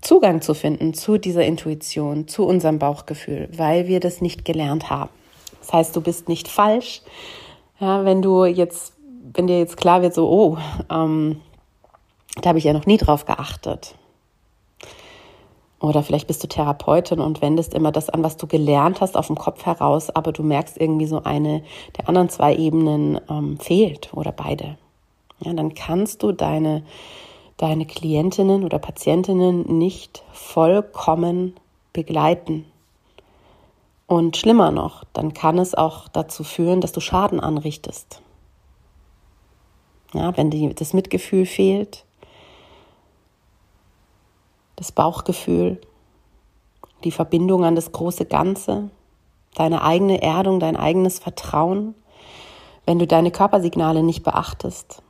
Zugang 0.01 0.41
zu 0.41 0.53
finden 0.53 0.93
zu 0.93 1.17
dieser 1.17 1.45
Intuition, 1.45 2.27
zu 2.27 2.45
unserem 2.45 2.79
Bauchgefühl, 2.79 3.49
weil 3.55 3.87
wir 3.87 3.99
das 3.99 4.21
nicht 4.21 4.45
gelernt 4.45 4.89
haben. 4.89 5.09
Das 5.59 5.73
heißt, 5.73 5.95
du 5.95 6.01
bist 6.01 6.29
nicht 6.29 6.47
falsch. 6.47 7.01
Ja, 7.79 8.05
wenn 8.05 8.21
du 8.21 8.45
jetzt 8.45 8.93
wenn 9.33 9.47
dir 9.47 9.59
jetzt 9.59 9.77
klar 9.77 10.01
wird, 10.01 10.13
so, 10.13 10.29
oh, 10.29 10.57
ähm, 10.89 11.41
da 12.41 12.49
habe 12.49 12.59
ich 12.59 12.65
ja 12.65 12.73
noch 12.73 12.85
nie 12.85 12.97
drauf 12.97 13.25
geachtet. 13.25 13.95
Oder 15.79 16.01
vielleicht 16.01 16.27
bist 16.27 16.43
du 16.43 16.47
Therapeutin 16.47 17.19
und 17.19 17.41
wendest 17.41 17.73
immer 17.73 17.91
das 17.91 18.09
an, 18.09 18.23
was 18.23 18.37
du 18.37 18.47
gelernt 18.47 18.99
hast, 18.99 19.15
auf 19.15 19.27
dem 19.27 19.35
Kopf 19.35 19.65
heraus, 19.65 20.09
aber 20.09 20.31
du 20.31 20.41
merkst 20.41 20.79
irgendwie 20.79 21.05
so 21.05 21.23
eine 21.23 21.63
der 21.97 22.09
anderen 22.09 22.29
zwei 22.29 22.55
Ebenen 22.55 23.19
ähm, 23.29 23.59
fehlt 23.59 24.11
oder 24.13 24.31
beide. 24.31 24.77
Ja, 25.39 25.53
dann 25.53 25.75
kannst 25.75 26.23
du 26.23 26.31
deine, 26.31 26.83
deine 27.57 27.85
Klientinnen 27.85 28.63
oder 28.63 28.79
Patientinnen 28.79 29.77
nicht 29.77 30.23
vollkommen 30.31 31.55
begleiten. 31.91 32.65
Und 34.05 34.37
schlimmer 34.37 34.71
noch, 34.71 35.03
dann 35.13 35.33
kann 35.33 35.57
es 35.57 35.75
auch 35.75 36.07
dazu 36.07 36.43
führen, 36.43 36.79
dass 36.79 36.93
du 36.93 37.01
Schaden 37.01 37.39
anrichtest. 37.39 38.21
Ja, 40.13 40.37
wenn 40.37 40.49
die, 40.49 40.73
das 40.73 40.93
Mitgefühl 40.93 41.45
fehlt, 41.45 42.05
das 44.77 44.91
Bauchgefühl, 44.91 45.81
die 47.03 47.11
Verbindung 47.11 47.65
an 47.65 47.75
das 47.75 47.91
große 47.91 48.25
Ganze, 48.25 48.89
deine 49.55 49.81
eigene 49.81 50.21
Erdung, 50.21 50.59
dein 50.59 50.77
eigenes 50.77 51.19
Vertrauen, 51.19 51.95
wenn 52.85 52.99
du 52.99 53.07
deine 53.07 53.31
Körpersignale 53.31 54.03
nicht 54.03 54.23
beachtest, 54.23 55.01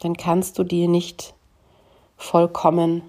dann 0.00 0.16
kannst 0.16 0.58
du 0.58 0.64
die 0.64 0.88
nicht 0.88 1.33
vollkommen 2.16 3.02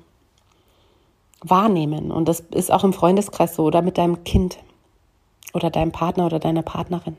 wahrnehmen. 1.41 2.11
Und 2.11 2.27
das 2.27 2.39
ist 2.39 2.71
auch 2.71 2.83
im 2.83 2.93
Freundeskreis 2.93 3.55
so 3.55 3.63
oder 3.63 3.81
mit 3.81 3.97
deinem 3.97 4.23
Kind 4.23 4.57
oder 5.53 5.69
deinem 5.69 5.91
Partner 5.91 6.25
oder 6.25 6.39
deiner 6.39 6.63
Partnerin. 6.63 7.15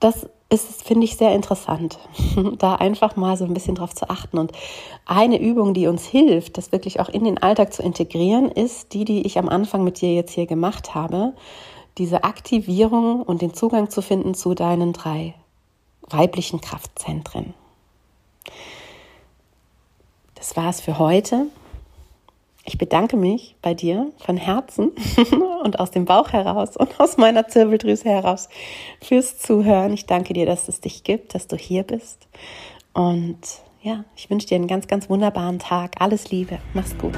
das 0.00 0.28
ist, 0.48 0.84
finde 0.84 1.04
ich, 1.04 1.16
sehr 1.16 1.34
interessant, 1.34 1.98
da 2.58 2.76
einfach 2.76 3.16
mal 3.16 3.36
so 3.36 3.44
ein 3.44 3.54
bisschen 3.54 3.74
drauf 3.74 3.94
zu 3.94 4.08
achten. 4.08 4.38
Und 4.38 4.52
eine 5.04 5.40
Übung, 5.40 5.74
die 5.74 5.88
uns 5.88 6.06
hilft, 6.06 6.56
das 6.56 6.72
wirklich 6.72 7.00
auch 7.00 7.08
in 7.08 7.24
den 7.24 7.38
Alltag 7.38 7.72
zu 7.72 7.82
integrieren, 7.82 8.50
ist 8.50 8.92
die, 8.92 9.04
die 9.04 9.26
ich 9.26 9.38
am 9.38 9.48
Anfang 9.48 9.82
mit 9.82 10.00
dir 10.00 10.14
jetzt 10.14 10.32
hier 10.32 10.46
gemacht 10.46 10.94
habe. 10.94 11.32
Diese 11.98 12.24
Aktivierung 12.24 13.22
und 13.22 13.42
den 13.42 13.54
Zugang 13.54 13.90
zu 13.90 14.02
finden 14.02 14.34
zu 14.34 14.54
deinen 14.54 14.92
drei 14.92 15.34
weiblichen 16.08 16.60
Kraftzentren. 16.60 17.54
Das 20.34 20.56
war 20.56 20.68
es 20.68 20.80
für 20.80 20.98
heute. 20.98 21.46
Ich 22.64 22.78
bedanke 22.78 23.16
mich 23.16 23.54
bei 23.62 23.74
dir 23.74 24.10
von 24.18 24.36
Herzen 24.36 24.90
und 25.62 25.78
aus 25.78 25.92
dem 25.92 26.04
Bauch 26.04 26.32
heraus 26.32 26.76
und 26.76 26.98
aus 27.00 27.16
meiner 27.16 27.46
Zirbeldrüse 27.46 28.08
heraus 28.08 28.48
fürs 29.00 29.38
Zuhören. 29.38 29.92
Ich 29.92 30.06
danke 30.06 30.34
dir, 30.34 30.46
dass 30.46 30.68
es 30.68 30.80
dich 30.80 31.04
gibt, 31.04 31.34
dass 31.34 31.46
du 31.46 31.56
hier 31.56 31.84
bist. 31.84 32.26
Und 32.92 33.38
ja, 33.82 34.04
ich 34.16 34.30
wünsche 34.30 34.48
dir 34.48 34.56
einen 34.56 34.66
ganz, 34.66 34.88
ganz 34.88 35.08
wunderbaren 35.08 35.60
Tag. 35.60 36.00
Alles 36.00 36.30
Liebe. 36.30 36.58
Mach's 36.74 36.96
gut. 36.98 37.14